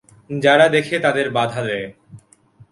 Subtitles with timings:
[0.39, 1.87] যারা দেখে তাদের বাধা দেয়।